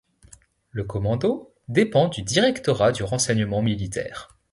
[0.71, 4.29] Le commando dépend du Directorat du renseignement militaire.